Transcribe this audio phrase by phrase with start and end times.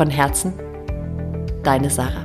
[0.00, 0.54] Von Herzen,
[1.62, 2.24] deine Sarah.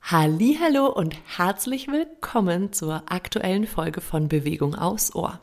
[0.00, 5.40] Hallo und herzlich willkommen zur aktuellen Folge von Bewegung aus Ohr.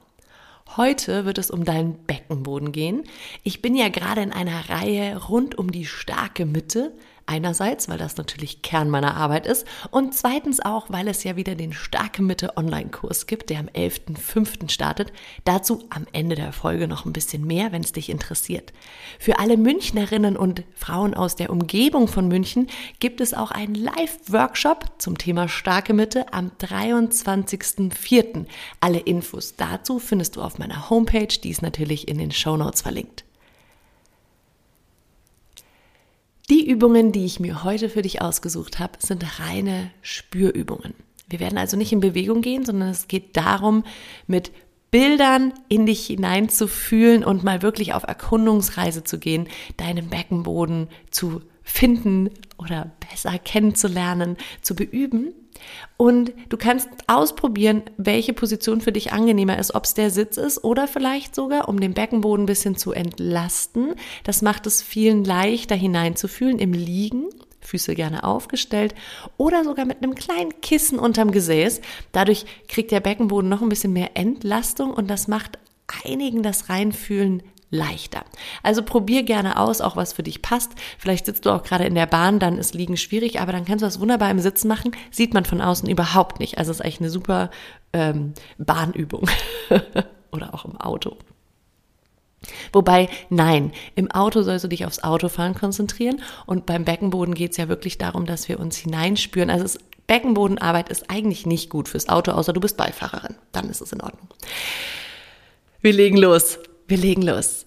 [0.77, 3.03] Heute wird es um deinen Beckenboden gehen.
[3.43, 6.91] Ich bin ja gerade in einer Reihe rund um die starke Mitte,
[7.25, 11.55] Einerseits, weil das natürlich Kern meiner Arbeit ist und zweitens auch, weil es ja wieder
[11.55, 14.69] den Starke Mitte Online-Kurs gibt, der am 11.05.
[14.69, 15.13] startet.
[15.45, 18.73] Dazu am Ende der Folge noch ein bisschen mehr, wenn es dich interessiert.
[19.19, 22.67] Für alle Münchnerinnen und Frauen aus der Umgebung von München
[22.99, 28.45] gibt es auch einen Live-Workshop zum Thema Starke Mitte am 23.04.
[28.79, 32.81] Alle Infos dazu findest du auf meiner Homepage, die ist natürlich in den Show Notes
[32.81, 33.23] verlinkt.
[36.51, 40.93] Die Übungen, die ich mir heute für dich ausgesucht habe, sind reine Spürübungen.
[41.29, 43.85] Wir werden also nicht in Bewegung gehen, sondern es geht darum,
[44.27, 44.51] mit
[44.91, 51.41] Bildern in dich hineinzufühlen und mal wirklich auf Erkundungsreise zu gehen, deinen Beckenboden zu
[51.71, 55.33] finden oder besser kennenzulernen, zu beüben
[55.97, 60.63] und du kannst ausprobieren, welche Position für dich angenehmer ist, ob es der Sitz ist
[60.63, 63.95] oder vielleicht sogar, um den Beckenboden ein bisschen zu entlasten.
[64.23, 67.29] Das macht es vielen leichter hineinzufühlen im Liegen.
[67.63, 68.95] Füße gerne aufgestellt
[69.37, 71.81] oder sogar mit einem kleinen Kissen unterm Gesäß.
[72.11, 75.59] Dadurch kriegt der Beckenboden noch ein bisschen mehr Entlastung und das macht
[76.03, 78.23] einigen das Reinfühlen leichter.
[78.61, 80.73] Also probier gerne aus, auch was für dich passt.
[80.99, 83.81] Vielleicht sitzt du auch gerade in der Bahn, dann ist Liegen schwierig, aber dann kannst
[83.81, 84.91] du das wunderbar im Sitzen machen.
[85.09, 86.57] Sieht man von außen überhaupt nicht.
[86.57, 87.49] Also ist eigentlich eine super
[87.93, 89.27] ähm, Bahnübung
[90.31, 91.17] oder auch im Auto.
[92.73, 97.57] Wobei, nein, im Auto sollst du dich aufs Autofahren konzentrieren und beim Beckenboden geht es
[97.57, 99.49] ja wirklich darum, dass wir uns hineinspüren.
[99.49, 103.35] Also es, Beckenbodenarbeit ist eigentlich nicht gut fürs Auto, außer du bist Beifahrerin.
[103.51, 104.27] Dann ist es in Ordnung.
[105.81, 106.57] Wir legen los.
[106.91, 107.65] Wir legen los.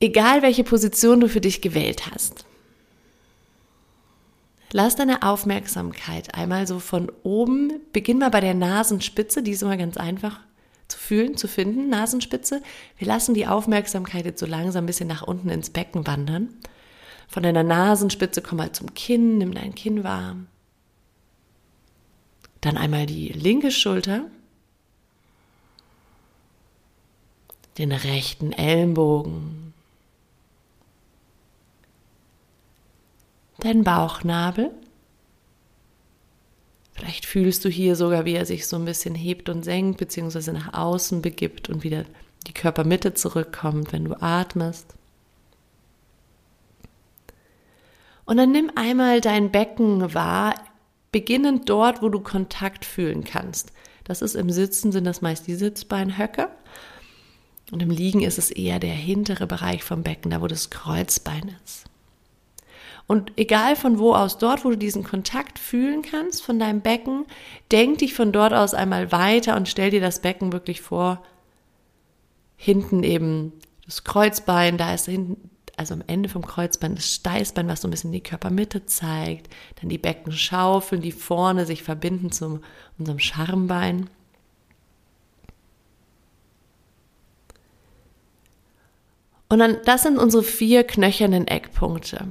[0.00, 2.44] Egal welche Position du für dich gewählt hast,
[4.70, 9.78] lass deine Aufmerksamkeit einmal so von oben, beginn mal bei der Nasenspitze, die ist immer
[9.78, 10.40] ganz einfach
[10.88, 12.60] zu fühlen, zu finden, Nasenspitze.
[12.98, 16.50] Wir lassen die Aufmerksamkeit jetzt so langsam ein bisschen nach unten ins Becken wandern.
[17.28, 20.48] Von deiner Nasenspitze komm mal zum Kinn, nimm dein Kinn warm.
[22.60, 24.26] Dann einmal die linke Schulter
[27.78, 29.72] den rechten Ellenbogen,
[33.60, 34.70] dein Bauchnabel.
[36.92, 40.52] Vielleicht fühlst du hier sogar, wie er sich so ein bisschen hebt und senkt, beziehungsweise
[40.52, 42.04] nach außen begibt und wieder
[42.46, 44.94] die Körpermitte zurückkommt, wenn du atmest.
[48.24, 50.54] Und dann nimm einmal dein Becken wahr,
[51.10, 53.72] beginnend dort, wo du Kontakt fühlen kannst.
[54.04, 56.50] Das ist im Sitzen, sind das meist die Sitzbeinhöcker.
[57.70, 61.54] Und im Liegen ist es eher der hintere Bereich vom Becken, da wo das Kreuzbein
[61.64, 61.84] ist.
[63.06, 67.26] Und egal von wo aus, dort, wo du diesen Kontakt fühlen kannst von deinem Becken,
[67.72, 71.20] denk dich von dort aus einmal weiter und stell dir das Becken wirklich vor.
[72.56, 73.52] Hinten eben
[73.84, 77.90] das Kreuzbein, da ist hinten, also am Ende vom Kreuzbein das Steißbein, was so ein
[77.90, 79.48] bisschen die Körpermitte zeigt.
[79.80, 82.60] Dann die Beckenschaufeln, die vorne sich verbinden zu
[82.96, 84.08] unserem Schambein.
[89.50, 92.26] Und dann, das sind unsere vier knöchernen Eckpunkte.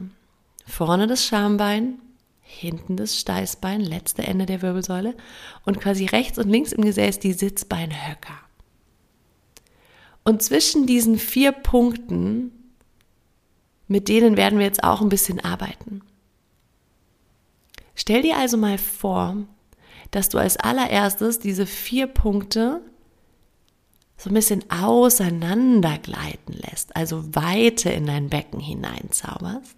[0.66, 2.00] Vorne das Schambein,
[2.42, 5.16] hinten das Steißbein, letzte Ende der Wirbelsäule
[5.66, 8.40] und quasi rechts und links im Gesäß die Sitzbeinhöcker.
[10.24, 12.52] Und zwischen diesen vier Punkten,
[13.88, 16.02] mit denen werden wir jetzt auch ein bisschen arbeiten.
[17.96, 19.36] Stell dir also mal vor,
[20.12, 22.82] dass du als allererstes diese vier Punkte
[24.20, 29.78] so ein bisschen auseinandergleiten lässt, also Weite in dein Becken hineinzauberst.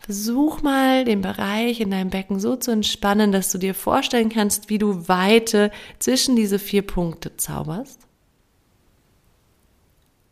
[0.00, 4.68] Versuch mal den Bereich in deinem Becken so zu entspannen, dass du dir vorstellen kannst,
[4.68, 5.70] wie du Weite
[6.00, 8.00] zwischen diese vier Punkte zauberst.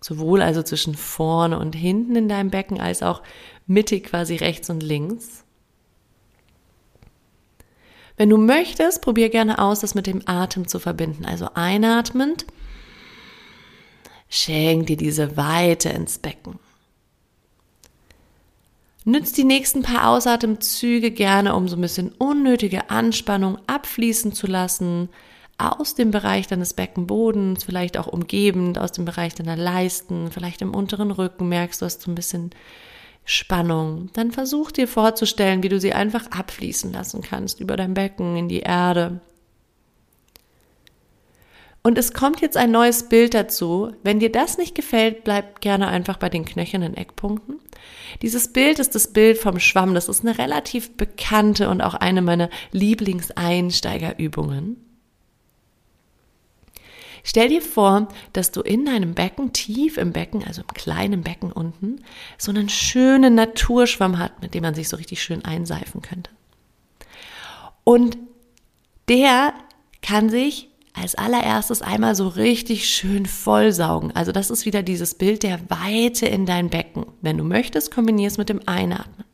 [0.00, 3.23] Sowohl also zwischen vorne und hinten in deinem Becken als auch
[3.67, 5.44] mittig quasi rechts und links.
[8.16, 11.25] Wenn du möchtest, probier gerne aus, das mit dem Atem zu verbinden.
[11.25, 12.46] Also einatmend,
[14.28, 16.58] schenk dir diese Weite ins Becken.
[19.06, 25.10] Nütz die nächsten paar Ausatemzüge gerne, um so ein bisschen unnötige Anspannung abfließen zu lassen,
[25.58, 30.75] aus dem Bereich deines Beckenbodens, vielleicht auch umgebend, aus dem Bereich deiner Leisten, vielleicht im
[30.75, 32.50] unteren Rücken merkst du, hast so ein bisschen
[33.25, 34.11] Spannung.
[34.12, 38.49] Dann versuch dir vorzustellen, wie du sie einfach abfließen lassen kannst über dein Becken in
[38.49, 39.21] die Erde.
[41.82, 43.93] Und es kommt jetzt ein neues Bild dazu.
[44.03, 47.61] Wenn dir das nicht gefällt, bleib gerne einfach bei den knöchernen Eckpunkten.
[48.23, 49.94] Dieses Bild ist das Bild vom Schwamm.
[49.94, 54.83] Das ist eine relativ bekannte und auch eine meiner Lieblingseinsteigerübungen.
[57.26, 61.50] Stell dir vor, dass du in deinem Becken, tief im Becken, also im kleinen Becken
[61.50, 62.05] unten,
[62.37, 66.31] so einen schönen Naturschwamm hat, mit dem man sich so richtig schön einseifen könnte.
[67.82, 68.19] Und
[69.09, 69.55] der
[70.03, 74.12] kann sich als allererstes einmal so richtig schön vollsaugen.
[74.15, 77.06] Also das ist wieder dieses Bild der Weite in dein Becken.
[77.20, 79.25] Wenn du möchtest, kombinier es mit dem Einatmen.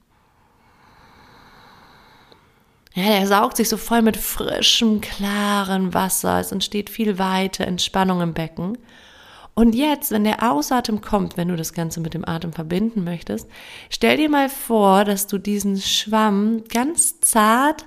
[2.94, 6.40] Ja, der saugt sich so voll mit frischem, klaren Wasser.
[6.40, 8.78] Es entsteht viel Weite, Entspannung im Becken.
[9.54, 13.48] Und jetzt, wenn der Ausatem kommt, wenn du das Ganze mit dem Atem verbinden möchtest,
[13.90, 17.86] stell dir mal vor, dass du diesen Schwamm ganz zart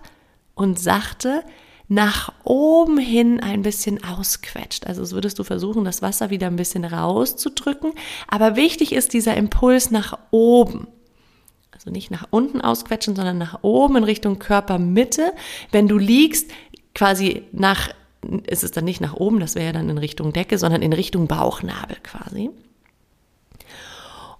[0.55, 1.43] und sachte
[1.87, 4.87] nach oben hin ein bisschen ausquetscht.
[4.87, 7.93] Also so würdest du versuchen, das Wasser wieder ein bisschen rauszudrücken.
[8.27, 10.87] Aber wichtig ist dieser Impuls nach oben.
[11.83, 15.33] Also nicht nach unten ausquetschen, sondern nach oben in Richtung Körpermitte.
[15.69, 16.49] Wenn du liegst,
[16.95, 17.89] quasi nach,
[18.47, 20.93] ist es dann nicht nach oben, das wäre ja dann in Richtung Decke, sondern in
[20.93, 22.51] Richtung Bauchnabel quasi.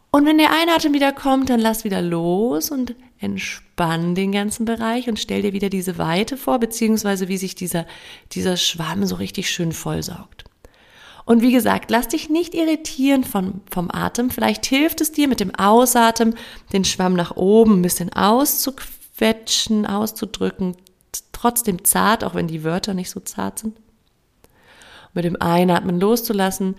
[0.10, 5.10] Und wenn der Einatem wieder kommt, dann lass wieder los und entspann den ganzen Bereich
[5.10, 7.86] und stell dir wieder diese Weite vor, beziehungsweise wie sich dieser,
[8.32, 10.43] dieser Schwamm so richtig schön vollsaugt.
[11.26, 14.30] Und wie gesagt, lass dich nicht irritieren vom, vom Atem.
[14.30, 16.36] Vielleicht hilft es dir mit dem Ausatmen,
[16.74, 20.76] den Schwamm nach oben ein bisschen auszuquetschen, auszudrücken,
[21.32, 23.78] trotzdem zart, auch wenn die Wörter nicht so zart sind.
[25.14, 26.76] Mit dem Einatmen loszulassen.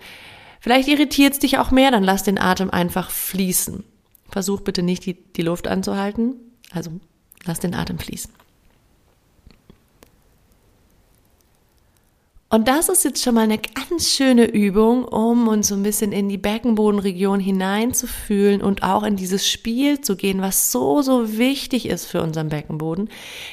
[0.59, 3.83] Vielleicht irritiert es dich auch mehr, dann lass den Atem einfach fließen.
[4.29, 6.35] Versuch bitte nicht, die, die Luft anzuhalten.
[6.71, 6.91] Also
[7.45, 8.31] lass den Atem fließen.
[12.55, 16.13] Und das ist jetzt schon mal eine ganz schöne Übung, um uns so ein bisschen
[16.13, 21.85] in die Beckenbodenregion hineinzufühlen und auch in dieses Spiel zu gehen, was so, so wichtig
[21.85, 23.09] ist für unseren Beckenboden,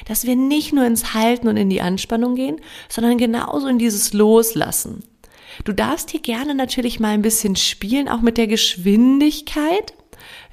[0.07, 4.13] dass wir nicht nur ins Halten und in die Anspannung gehen, sondern genauso in dieses
[4.13, 5.03] Loslassen.
[5.65, 9.93] Du darfst hier gerne natürlich mal ein bisschen spielen, auch mit der Geschwindigkeit.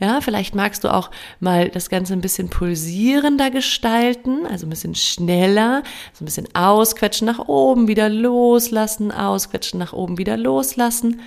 [0.00, 1.10] Ja, vielleicht magst du auch
[1.40, 5.82] mal das Ganze ein bisschen pulsierender gestalten, also ein bisschen schneller,
[6.14, 11.20] so ein bisschen ausquetschen nach oben, wieder loslassen, ausquetschen nach oben, wieder loslassen.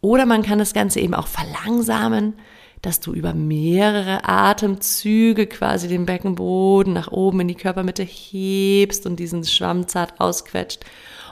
[0.00, 2.34] Oder man kann das Ganze eben auch verlangsamen,
[2.82, 9.20] dass du über mehrere Atemzüge quasi den Beckenboden nach oben in die Körpermitte hebst und
[9.20, 10.80] diesen Schwamm zart ausquetscht.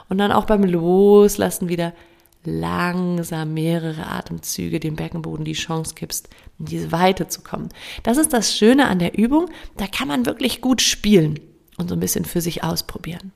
[0.07, 1.91] Und dann auch beim Loslassen wieder
[2.43, 6.29] langsam mehrere Atemzüge dem Beckenboden die Chance gibst,
[6.59, 7.69] in diese Weite zu kommen.
[8.03, 9.49] Das ist das Schöne an der Übung.
[9.77, 11.39] Da kann man wirklich gut spielen
[11.77, 13.31] und so ein bisschen für sich ausprobieren.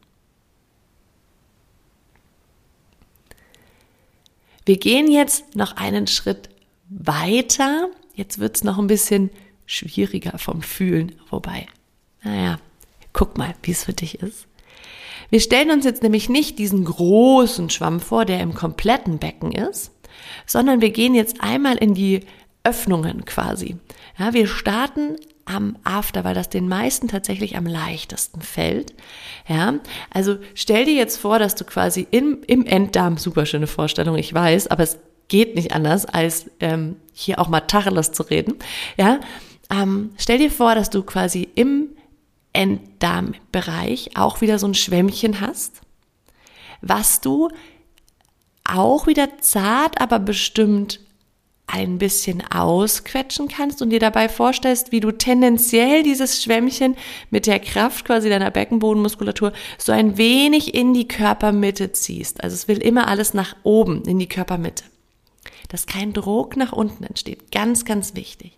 [4.65, 6.49] Wir gehen jetzt noch einen Schritt
[6.89, 7.89] weiter.
[8.15, 9.29] Jetzt wird es noch ein bisschen
[9.67, 11.13] schwieriger vom Fühlen.
[11.29, 11.67] Wobei,
[12.23, 12.59] naja,
[13.13, 14.47] guck mal, wie es für dich ist.
[15.29, 19.91] Wir stellen uns jetzt nämlich nicht diesen großen Schwamm vor, der im kompletten Becken ist,
[20.45, 22.21] sondern wir gehen jetzt einmal in die
[22.63, 23.77] Öffnungen quasi.
[24.17, 28.93] Ja, wir starten am After, weil das den meisten tatsächlich am leichtesten fällt.
[29.47, 29.75] Ja,
[30.09, 34.33] also stell dir jetzt vor, dass du quasi im, im Enddarm, super schöne Vorstellung, ich
[34.33, 38.55] weiß, aber es geht nicht anders, als ähm, hier auch mal Tacheles zu reden.
[38.97, 39.19] Ja,
[39.71, 41.89] ähm, stell dir vor, dass du quasi im
[42.55, 45.81] Enddarmbereich auch wieder so ein Schwämmchen hast,
[46.81, 47.49] was du
[48.63, 50.99] auch wieder zart, aber bestimmt
[51.67, 56.95] ein bisschen ausquetschen kannst und dir dabei vorstellst, wie du tendenziell dieses Schwämmchen
[57.31, 62.43] mit der Kraft quasi deiner Beckenbodenmuskulatur so ein wenig in die Körpermitte ziehst.
[62.43, 64.83] Also es will immer alles nach oben in die Körpermitte.
[65.69, 67.51] Dass kein Druck nach unten entsteht.
[67.51, 68.57] Ganz, ganz wichtig.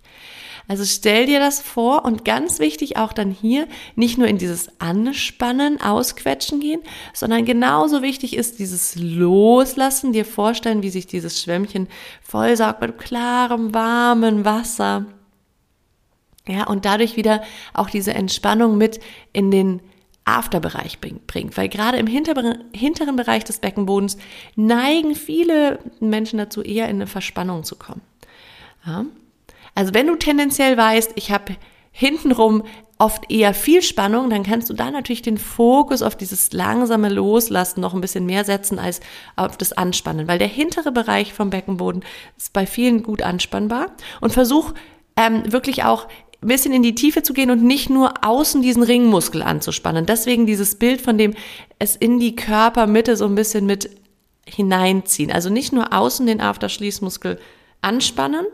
[0.68, 4.82] Also stell dir das vor und ganz wichtig auch dann hier nicht nur in dieses
[4.82, 6.82] Anspannen, Ausquetschen gehen,
[7.14, 11.88] sondern genauso wichtig ist dieses Loslassen, dir vorstellen, wie sich dieses Schwämmchen
[12.22, 15.06] vollsaugt mit klarem, warmem Wasser.
[16.48, 17.44] Ja, und dadurch wieder
[17.74, 19.00] auch diese Entspannung mit
[19.32, 19.82] in den
[20.26, 24.18] Afterbereich bringt, weil gerade im hinteren, hinteren Bereich des Beckenbodens
[24.58, 28.02] neigen viele Menschen dazu, eher in eine Verspannung zu kommen.
[28.86, 29.06] Ja?
[29.78, 31.56] Also wenn du tendenziell weißt, ich habe
[31.92, 32.64] hintenrum
[32.98, 37.80] oft eher viel Spannung, dann kannst du da natürlich den Fokus auf dieses langsame Loslassen
[37.80, 39.02] noch ein bisschen mehr setzen als
[39.36, 42.04] auf das Anspannen, weil der hintere Bereich vom Beckenboden
[42.36, 44.74] ist bei vielen gut anspannbar und versuch
[45.16, 46.08] ähm, wirklich auch
[46.42, 50.08] ein bisschen in die Tiefe zu gehen und nicht nur außen diesen Ringmuskel anzuspannen.
[50.08, 51.36] Deswegen dieses Bild von dem
[51.78, 53.92] es in die Körpermitte so ein bisschen mit
[54.48, 55.32] hineinziehen.
[55.32, 57.40] Also nicht nur außen den Afterschließmuskel
[57.82, 58.48] anspannen,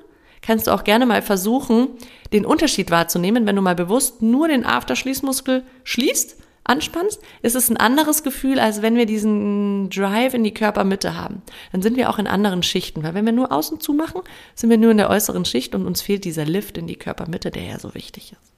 [0.46, 1.88] kannst du auch gerne mal versuchen,
[2.32, 3.48] den Unterschied wahrzunehmen.
[3.48, 8.82] Wenn du mal bewusst nur den Afterschließmuskel schließt, anspannst, ist es ein anderes Gefühl, als
[8.82, 11.42] wenn wir diesen Drive in die Körpermitte haben.
[11.72, 14.22] Dann sind wir auch in anderen Schichten, weil wenn wir nur außen zu machen,
[14.56, 17.52] sind wir nur in der äußeren Schicht und uns fehlt dieser Lift in die Körpermitte,
[17.52, 18.54] der ja so wichtig ist.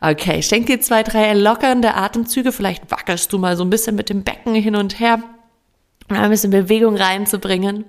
[0.00, 2.52] Okay, schenk dir zwei, drei lockernde Atemzüge.
[2.52, 5.22] Vielleicht wackelst du mal so ein bisschen mit dem Becken hin und her,
[6.10, 7.84] um ein bisschen Bewegung reinzubringen.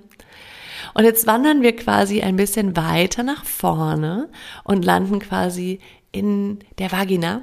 [0.96, 4.30] Und jetzt wandern wir quasi ein bisschen weiter nach vorne
[4.64, 5.78] und landen quasi
[6.10, 7.42] in der Vagina.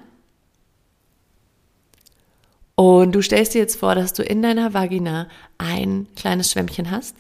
[2.74, 5.28] Und du stellst dir jetzt vor, dass du in deiner Vagina
[5.60, 7.16] ein kleines Schwämmchen hast.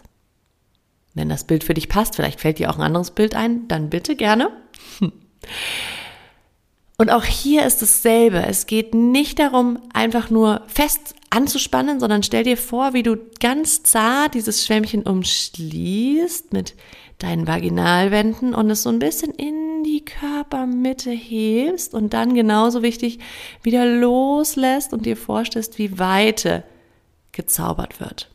[1.13, 3.92] Wenn das Bild für dich passt, vielleicht fällt dir auch ein anderes Bild ein, dann
[3.92, 4.50] bitte gerne.
[7.04, 8.46] Und auch hier ist dasselbe.
[8.48, 13.84] Es geht nicht darum, einfach nur fest anzuspannen, sondern stell dir vor, wie du ganz
[13.84, 16.76] zart dieses Schwämmchen umschließt mit
[17.20, 23.20] deinen Vaginalwänden und es so ein bisschen in die Körpermitte hebst und dann genauso wichtig
[23.64, 26.64] wieder loslässt und dir vorstellst, wie Weite
[27.34, 28.33] gezaubert wird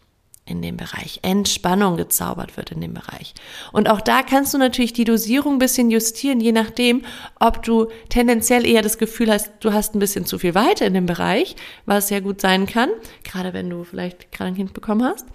[0.48, 3.34] in dem Bereich, Entspannung gezaubert wird in dem Bereich.
[3.72, 7.02] Und auch da kannst du natürlich die Dosierung ein bisschen justieren, je nachdem,
[7.38, 10.94] ob du tendenziell eher das Gefühl hast, du hast ein bisschen zu viel Weite in
[10.94, 12.90] dem Bereich, was ja gut sein kann,
[13.24, 15.26] gerade wenn du vielleicht gerade ein Kind bekommen hast.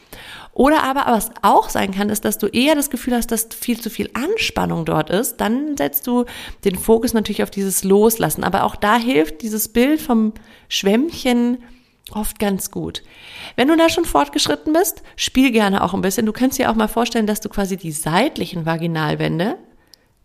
[0.54, 3.80] Oder aber, was auch sein kann, ist, dass du eher das Gefühl hast, dass viel
[3.80, 5.38] zu viel Anspannung dort ist.
[5.38, 6.26] Dann setzt du
[6.64, 8.44] den Fokus natürlich auf dieses Loslassen.
[8.44, 10.34] Aber auch da hilft dieses Bild vom
[10.70, 11.58] Schwämmchen
[12.16, 13.04] oft ganz gut.
[13.56, 16.26] Wenn du da schon fortgeschritten bist, spiel gerne auch ein bisschen.
[16.26, 19.58] Du kannst dir auch mal vorstellen, dass du quasi die seitlichen Vaginalwände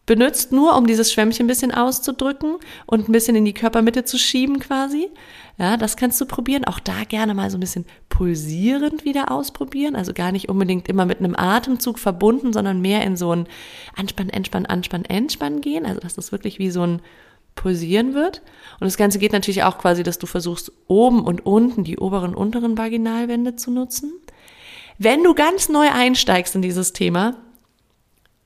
[0.09, 4.18] benutzt, nur um dieses Schwämmchen ein bisschen auszudrücken und ein bisschen in die Körpermitte zu
[4.18, 5.11] schieben quasi.
[5.59, 6.64] Ja, das kannst du probieren.
[6.64, 9.95] Auch da gerne mal so ein bisschen pulsierend wieder ausprobieren.
[9.95, 13.47] Also gar nicht unbedingt immer mit einem Atemzug verbunden, sondern mehr in so ein
[13.95, 15.85] Anspann, Entspann, Anspann, Entspann gehen.
[15.85, 17.02] Also das wirklich wie so ein
[17.55, 18.43] pulsieren wird.
[18.81, 22.35] Und das Ganze geht natürlich auch quasi, dass du versuchst, oben und unten die oberen
[22.35, 24.12] und unteren Vaginalwände zu nutzen.
[24.99, 27.37] Wenn du ganz neu einsteigst in dieses Thema,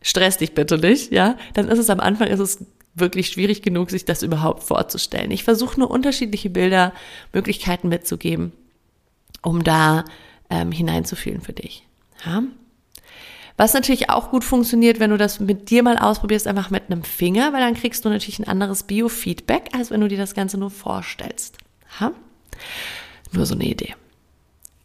[0.03, 3.91] stress dich bitte nicht, ja, dann ist es am Anfang ist es wirklich schwierig genug,
[3.91, 5.31] sich das überhaupt vorzustellen.
[5.31, 6.93] Ich versuche nur unterschiedliche Bilder,
[7.33, 8.53] Möglichkeiten mitzugeben,
[9.43, 10.05] um da
[10.51, 11.87] ähm, hineinzufühlen für dich.
[12.27, 12.43] Ja?
[13.57, 17.05] Was natürlich auch gut funktioniert, wenn du das mit dir mal ausprobierst, einfach mit einem
[17.05, 20.59] Finger, weil dann kriegst du natürlich ein anderes Biofeedback, als wenn du dir das Ganze
[20.59, 21.59] nur vorstellst.
[22.01, 22.13] Ha?
[23.33, 23.95] Nur so eine Idee.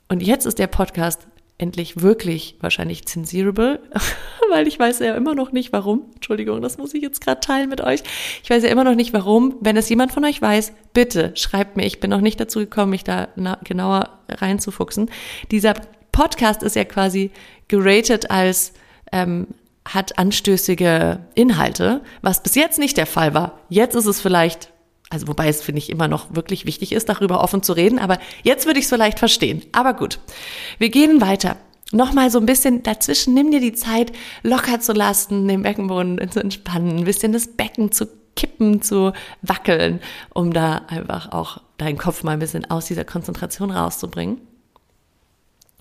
[0.10, 3.82] Und jetzt ist der Podcast endlich wirklich wahrscheinlich zensierable,
[4.52, 6.04] weil ich weiß ja immer noch nicht warum.
[6.16, 8.04] Entschuldigung, das muss ich jetzt gerade teilen mit euch.
[8.44, 9.56] Ich weiß ja immer noch nicht warum.
[9.60, 11.86] Wenn es jemand von euch weiß, bitte schreibt mir.
[11.86, 13.30] Ich bin noch nicht dazu gekommen, mich da
[13.64, 15.10] genauer reinzufuchsen.
[15.50, 15.74] Dieser
[16.12, 17.32] Podcast ist ja quasi
[17.68, 18.74] geratet als
[19.12, 19.48] ähm,
[19.94, 23.60] hat anstößige Inhalte, was bis jetzt nicht der Fall war.
[23.70, 24.72] Jetzt ist es vielleicht,
[25.10, 28.20] also wobei es finde ich immer noch wirklich wichtig ist, darüber offen zu reden, aber
[28.44, 29.64] jetzt würde ich es vielleicht verstehen.
[29.72, 30.20] Aber gut,
[30.78, 31.58] wir gehen weiter.
[31.94, 34.12] Nochmal so ein bisschen dazwischen, nimm dir die Zeit,
[34.44, 40.02] locker zu lassen, den Beckenboden zu entspannen, ein bisschen das Becken zu kippen, zu wackeln,
[40.34, 44.42] um da einfach auch deinen Kopf mal ein bisschen aus dieser Konzentration rauszubringen.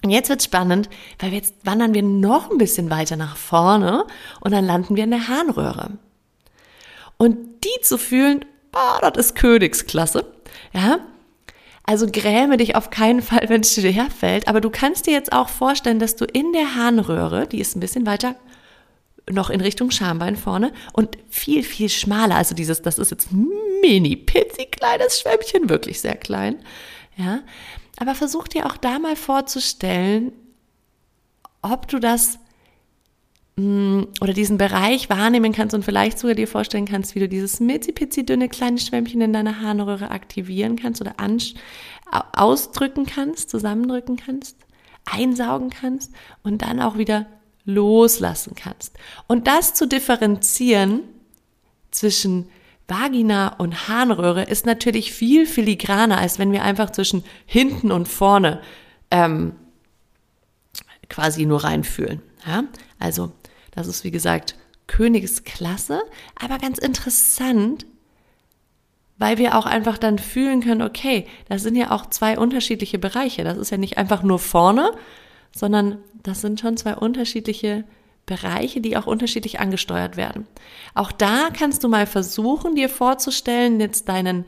[0.02, 0.88] Und jetzt wird spannend,
[1.18, 4.06] weil jetzt wandern wir noch ein bisschen weiter nach vorne
[4.40, 5.98] und dann landen wir in der Harnröhre.
[7.16, 10.26] Und die zu fühlen, boah, das ist Königsklasse.
[10.72, 10.98] Ja,
[11.84, 14.48] also gräme dich auf keinen Fall, wenn es dir herfällt.
[14.48, 17.80] Aber du kannst dir jetzt auch vorstellen, dass du in der Harnröhre, die ist ein
[17.80, 18.34] bisschen weiter
[19.30, 22.36] noch in Richtung Schambein vorne und viel, viel schmaler.
[22.36, 26.60] Also dieses, das ist jetzt mini, pizzi kleines Schwämmchen, wirklich sehr klein.
[27.16, 27.40] Ja,
[27.96, 30.32] aber versuch dir auch da mal vorzustellen,
[31.62, 32.38] ob du das
[33.56, 37.60] mm, oder diesen Bereich wahrnehmen kannst und vielleicht sogar dir vorstellen kannst, wie du dieses
[37.60, 41.14] mitzi dünne kleine Schwämmchen in deiner Harnröhre aktivieren kannst oder
[42.32, 44.56] ausdrücken kannst, zusammendrücken kannst,
[45.04, 46.12] einsaugen kannst
[46.42, 47.26] und dann auch wieder
[47.64, 48.96] loslassen kannst.
[49.26, 51.00] Und das zu differenzieren
[51.90, 52.48] zwischen
[52.88, 58.60] Vagina und Harnröhre ist natürlich viel filigraner, als wenn wir einfach zwischen hinten und vorne
[59.10, 59.52] ähm,
[61.08, 62.22] quasi nur reinfühlen.
[62.46, 62.64] Ja?
[62.98, 63.32] Also
[63.72, 64.54] das ist wie gesagt
[64.86, 66.00] Königsklasse,
[66.40, 67.86] aber ganz interessant,
[69.18, 73.44] weil wir auch einfach dann fühlen können, okay, das sind ja auch zwei unterschiedliche Bereiche.
[73.44, 74.92] Das ist ja nicht einfach nur vorne,
[75.54, 77.84] sondern das sind schon zwei unterschiedliche
[78.26, 80.46] Bereiche, die auch unterschiedlich angesteuert werden.
[80.94, 84.44] Auch da kannst du mal versuchen, dir vorzustellen, jetzt deinen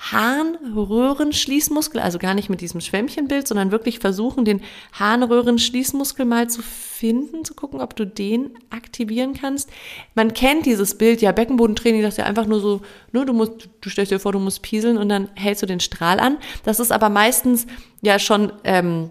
[0.00, 7.44] Harnröhrenschließmuskel, also gar nicht mit diesem Schwämmchenbild, sondern wirklich versuchen, den Harnröhrenschließmuskel mal zu finden,
[7.44, 9.68] zu gucken, ob du den aktivieren kannst.
[10.14, 12.80] Man kennt dieses Bild, ja, Beckenbodentraining, das ist ja einfach nur so,
[13.12, 15.80] ne, du musst, du stellst dir vor, du musst pieseln und dann hältst du den
[15.80, 16.38] Strahl an.
[16.64, 17.66] Das ist aber meistens
[18.00, 19.10] ja schon ähm,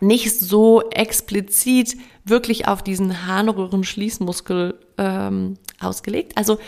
[0.00, 6.36] nicht so explizit wirklich auf diesen Harnröhrenschließmuskel ähm, ausgelegt.
[6.36, 6.58] Also,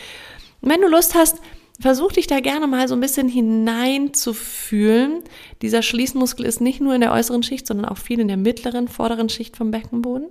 [0.61, 1.38] wenn du Lust hast,
[1.80, 5.23] versuch dich da gerne mal so ein bisschen hineinzufühlen.
[5.62, 8.88] Dieser Schließmuskel ist nicht nur in der äußeren Schicht, sondern auch viel in der mittleren,
[8.88, 10.28] vorderen Schicht vom Beckenboden.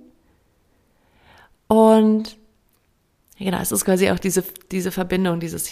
[1.68, 2.36] Und
[3.38, 5.66] genau, es ist quasi auch diese, diese Verbindung, dieses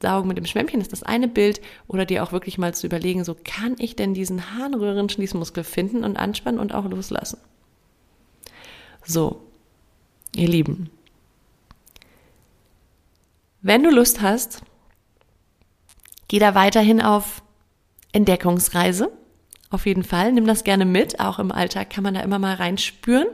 [0.00, 3.24] Hineinsaugen mit dem Schwämmchen ist das eine Bild oder dir auch wirklich mal zu überlegen,
[3.24, 7.38] so kann ich denn diesen Harnröhren-Schließmuskel finden und anspannen und auch loslassen.
[9.04, 9.42] So,
[10.34, 10.90] ihr Lieben,
[13.62, 14.62] wenn du Lust hast,
[16.28, 17.42] geh da weiterhin auf
[18.12, 19.10] Entdeckungsreise.
[19.70, 20.32] Auf jeden Fall.
[20.32, 21.18] Nimm das gerne mit.
[21.18, 23.26] Auch im Alltag kann man da immer mal reinspüren.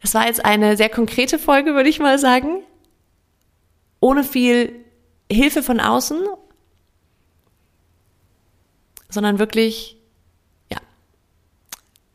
[0.00, 2.62] Es war jetzt eine sehr konkrete Folge, würde ich mal sagen.
[4.02, 4.84] Ohne viel
[5.30, 6.18] Hilfe von außen,
[9.08, 9.96] sondern wirklich,
[10.70, 10.78] ja,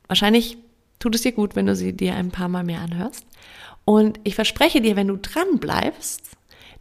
[0.08, 0.58] wahrscheinlich
[1.00, 3.26] tut es dir gut, wenn du sie dir ein paar Mal mehr anhörst.
[3.86, 6.24] Und ich verspreche dir, wenn du dran bleibst,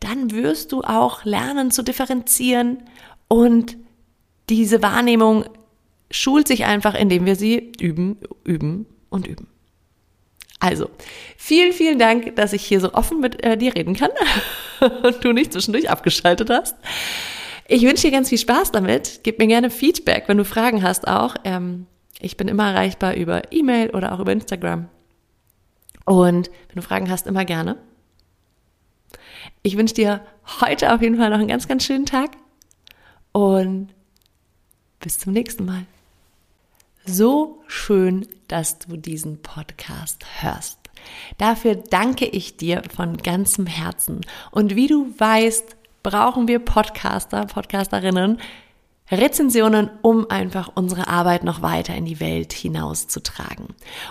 [0.01, 2.83] dann wirst du auch lernen zu differenzieren
[3.29, 3.77] und
[4.49, 5.45] diese Wahrnehmung
[6.11, 9.47] schult sich einfach, indem wir sie üben, üben und üben.
[10.59, 10.89] Also,
[11.37, 14.11] vielen, vielen Dank, dass ich hier so offen mit äh, dir reden kann
[15.03, 16.77] und du nicht zwischendurch abgeschaltet hast.
[17.69, 19.21] Ich wünsche dir ganz viel Spaß damit.
[19.23, 21.35] Gib mir gerne Feedback, wenn du Fragen hast auch.
[21.45, 21.87] Ähm,
[22.21, 24.89] ich bin immer erreichbar über E-Mail oder auch über Instagram.
[26.05, 27.77] Und wenn du Fragen hast, immer gerne.
[29.63, 30.25] Ich wünsche dir
[30.61, 32.31] heute auf jeden Fall noch einen ganz, ganz schönen Tag
[33.33, 33.89] und
[35.01, 35.87] bis zum nächsten Mal.
[37.09, 40.81] So schön, dass du diesen Podcast hörst.
[41.39, 44.23] Dafür danke ich dir von ganzem Herzen.
[44.51, 48.41] Und wie du weißt, brauchen wir Podcaster, Podcasterinnen,
[49.11, 53.69] Rezensionen, um einfach unsere Arbeit noch weiter in die Welt hinauszutragen.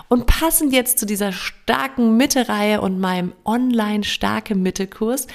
[0.08, 5.26] Und passend jetzt zu dieser starken Mitte-Reihe und meinem online starke Mitte-Kurs,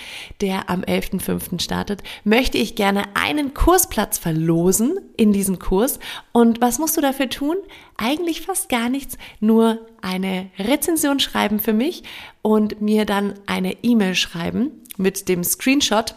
[0.42, 1.62] der am 11.05.
[1.62, 6.00] startet, möchte ich gerne einen Kursplatz verlosen in diesem Kurs.
[6.32, 7.58] Und was musst du dafür tun?
[7.98, 12.04] Eigentlich fast gar nichts, nur eine Rezension schreiben für mich
[12.42, 16.16] und mir dann eine E-Mail schreiben mit dem Screenshot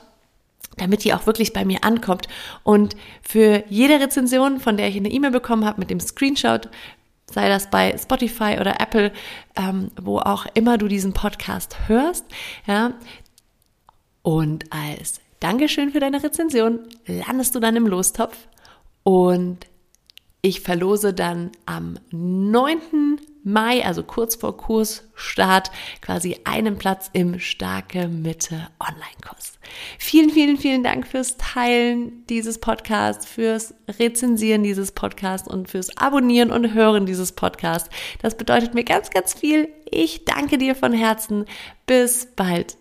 [0.76, 2.28] damit die auch wirklich bei mir ankommt.
[2.62, 6.68] Und für jede Rezension, von der ich eine E-Mail bekommen habe mit dem Screenshot,
[7.30, 9.12] sei das bei Spotify oder Apple,
[9.56, 12.26] ähm, wo auch immer du diesen Podcast hörst,
[12.66, 12.92] ja.
[14.22, 18.48] Und als Dankeschön für deine Rezension landest du dann im Lostopf
[19.02, 19.66] und
[20.40, 23.18] ich verlose dann am 9.
[23.44, 29.58] Mai, also kurz vor Kursstart, quasi einen Platz im Starke Mitte Online-Kurs.
[29.98, 36.50] Vielen, vielen, vielen Dank fürs Teilen dieses Podcasts, fürs Rezensieren dieses Podcasts und fürs Abonnieren
[36.50, 37.90] und Hören dieses Podcasts.
[38.22, 39.68] Das bedeutet mir ganz, ganz viel.
[39.90, 41.44] Ich danke dir von Herzen.
[41.86, 42.78] Bis bald.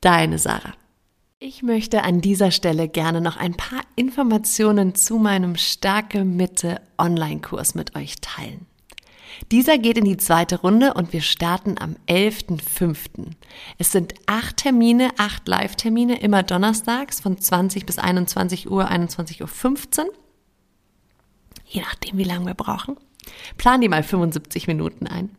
[0.00, 0.74] Deine Sarah.
[1.38, 7.76] Ich möchte an dieser Stelle gerne noch ein paar Informationen zu meinem Starke Mitte Online-Kurs
[7.76, 8.66] mit euch teilen.
[9.50, 13.32] Dieser geht in die zweite Runde und wir starten am 11.05.
[13.78, 20.12] Es sind acht Termine, acht Live-Termine, immer donnerstags von 20 bis 21 Uhr, 21.15 Uhr.
[21.66, 22.96] Je nachdem, wie lange wir brauchen.
[23.58, 25.35] Plan die mal 75 Minuten ein.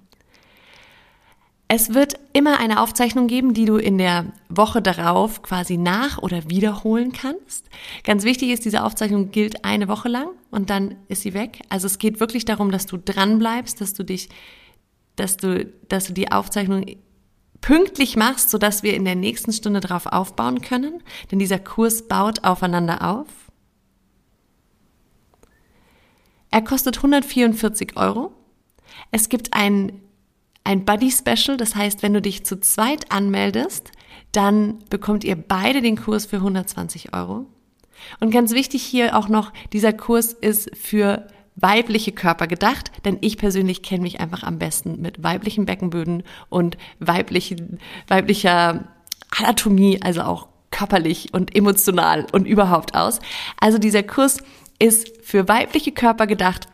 [1.69, 6.49] Es wird immer eine Aufzeichnung geben, die du in der Woche darauf quasi nach- oder
[6.49, 7.65] wiederholen kannst.
[8.05, 11.59] Ganz wichtig ist, diese Aufzeichnung gilt eine Woche lang und dann ist sie weg.
[11.67, 14.29] Also es geht wirklich darum, dass du dran bleibst, dass du dich,
[15.17, 16.85] dass du, dass du die Aufzeichnung
[17.59, 21.03] pünktlich machst, sodass wir in der nächsten Stunde darauf aufbauen können.
[21.31, 23.27] Denn dieser Kurs baut aufeinander auf.
[26.49, 28.31] Er kostet 144 Euro.
[29.11, 30.01] Es gibt ein
[30.67, 31.57] ein Buddy Special.
[31.57, 33.91] Das heißt, wenn du dich zu zweit anmeldest,
[34.33, 37.45] dann bekommt ihr beide den Kurs für 120 Euro.
[38.19, 43.37] Und ganz wichtig hier auch noch, dieser Kurs ist für weibliche Körper gedacht, denn ich
[43.37, 48.89] persönlich kenne mich einfach am besten mit weiblichen Beckenböden und weiblichen, weiblicher
[49.35, 53.19] Anatomie, also auch körperlich und emotional und überhaupt aus.
[53.59, 54.37] Also dieser Kurs
[54.77, 56.67] ist für weibliche Körper gedacht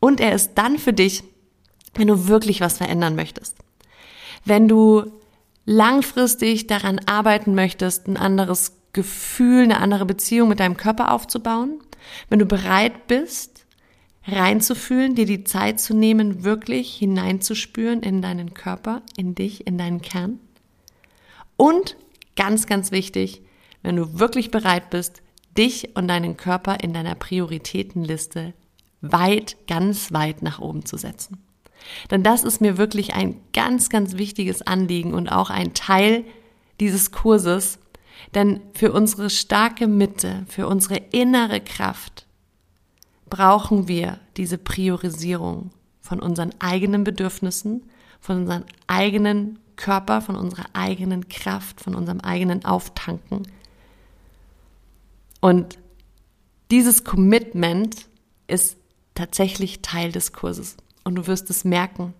[0.00, 1.22] und er ist dann für dich,
[1.94, 3.56] wenn du wirklich was verändern möchtest.
[4.44, 5.10] Wenn du
[5.64, 11.80] langfristig daran arbeiten möchtest, ein anderes Gefühl, eine andere Beziehung mit deinem Körper aufzubauen,
[12.28, 13.66] wenn du bereit bist,
[14.26, 20.02] reinzufühlen, dir die Zeit zu nehmen, wirklich hineinzuspüren in deinen Körper, in dich, in deinen
[20.02, 20.40] Kern.
[21.56, 21.96] Und
[22.36, 23.42] ganz, ganz wichtig,
[23.82, 25.22] wenn du wirklich bereit bist,
[25.56, 28.54] dich und deinen Körper in deiner Prioritätenliste
[29.00, 31.38] weit, ganz weit nach oben zu setzen.
[32.10, 36.24] Denn das ist mir wirklich ein ganz, ganz wichtiges Anliegen und auch ein Teil
[36.80, 37.78] dieses Kurses.
[38.34, 42.26] Denn für unsere starke Mitte, für unsere innere Kraft
[43.28, 47.88] brauchen wir diese Priorisierung von unseren eigenen Bedürfnissen,
[48.20, 53.44] von unserem eigenen Körper, von unserer eigenen Kraft, von unserem eigenen Auftanken.
[55.40, 55.78] Und
[56.70, 58.06] dieses Commitment
[58.46, 58.76] ist
[59.14, 60.76] tatsächlich Teil des Kurses.
[61.04, 62.14] Und du wirst es merken.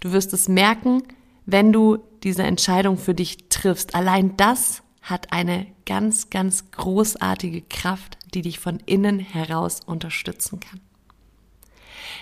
[0.00, 1.02] Du wirst es merken,
[1.46, 3.94] wenn du diese Entscheidung für dich triffst.
[3.94, 10.80] Allein das hat eine ganz, ganz großartige Kraft, die dich von innen heraus unterstützen kann.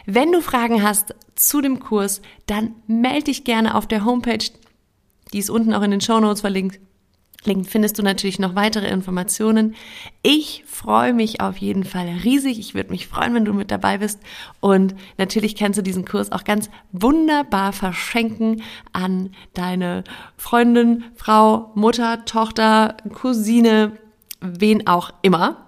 [0.06, 4.50] Wenn du Fragen hast zu dem Kurs, dann melde dich gerne auf der Homepage.
[5.32, 6.80] Die ist unten auch in den Show Notes verlinkt.
[7.44, 9.74] Link findest du natürlich noch weitere Informationen.
[10.22, 12.59] Ich freue mich auf jeden Fall riesig.
[12.59, 14.20] Ich würde mich freuen, wenn du mit dabei bist.
[14.61, 20.05] Und natürlich kannst du diesen Kurs auch ganz wunderbar verschenken an deine
[20.37, 23.92] Freundin, Frau, Mutter, Tochter, Cousine,
[24.40, 25.66] wen auch immer.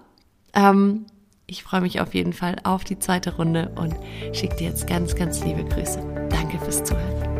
[0.53, 1.05] Ähm,
[1.47, 3.95] ich freue mich auf jeden Fall auf die zweite Runde und
[4.31, 6.27] schicke dir jetzt ganz, ganz liebe Grüße.
[6.29, 7.32] Danke fürs Zuhören.